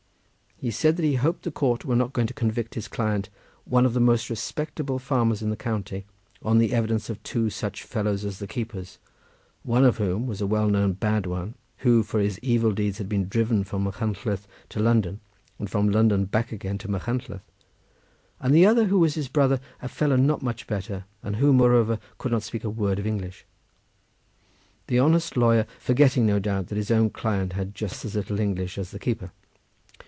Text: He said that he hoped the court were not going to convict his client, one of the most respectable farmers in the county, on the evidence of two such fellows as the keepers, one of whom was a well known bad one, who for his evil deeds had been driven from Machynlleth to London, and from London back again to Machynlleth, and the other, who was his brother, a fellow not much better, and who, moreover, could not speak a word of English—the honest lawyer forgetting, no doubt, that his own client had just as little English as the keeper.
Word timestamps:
He 0.61 0.69
said 0.69 0.95
that 0.97 1.03
he 1.03 1.15
hoped 1.15 1.41
the 1.41 1.49
court 1.49 1.85
were 1.85 1.95
not 1.95 2.13
going 2.13 2.27
to 2.27 2.35
convict 2.35 2.75
his 2.75 2.87
client, 2.87 3.29
one 3.65 3.83
of 3.83 3.95
the 3.95 3.99
most 3.99 4.29
respectable 4.29 4.99
farmers 4.99 5.41
in 5.41 5.49
the 5.49 5.55
county, 5.55 6.05
on 6.43 6.59
the 6.59 6.71
evidence 6.71 7.09
of 7.09 7.17
two 7.23 7.49
such 7.49 7.81
fellows 7.81 8.23
as 8.23 8.37
the 8.37 8.45
keepers, 8.45 8.99
one 9.63 9.83
of 9.83 9.97
whom 9.97 10.27
was 10.27 10.39
a 10.39 10.45
well 10.45 10.67
known 10.69 10.93
bad 10.93 11.25
one, 11.25 11.55
who 11.77 12.03
for 12.03 12.19
his 12.19 12.37
evil 12.43 12.73
deeds 12.73 12.99
had 12.99 13.09
been 13.09 13.27
driven 13.27 13.63
from 13.63 13.83
Machynlleth 13.85 14.45
to 14.69 14.79
London, 14.79 15.19
and 15.57 15.67
from 15.67 15.89
London 15.89 16.25
back 16.25 16.51
again 16.51 16.77
to 16.77 16.87
Machynlleth, 16.87 17.41
and 18.39 18.53
the 18.53 18.67
other, 18.67 18.85
who 18.85 18.99
was 18.99 19.15
his 19.15 19.29
brother, 19.29 19.59
a 19.81 19.87
fellow 19.89 20.15
not 20.15 20.43
much 20.43 20.67
better, 20.67 21.05
and 21.23 21.37
who, 21.37 21.53
moreover, 21.53 21.97
could 22.19 22.31
not 22.31 22.43
speak 22.43 22.63
a 22.63 22.69
word 22.69 22.99
of 22.99 23.07
English—the 23.07 24.99
honest 24.99 25.35
lawyer 25.35 25.65
forgetting, 25.79 26.27
no 26.27 26.37
doubt, 26.37 26.67
that 26.67 26.75
his 26.77 26.91
own 26.91 27.09
client 27.09 27.53
had 27.53 27.73
just 27.73 28.05
as 28.05 28.13
little 28.13 28.39
English 28.39 28.77
as 28.77 28.91
the 28.91 28.99
keeper. 28.99 29.31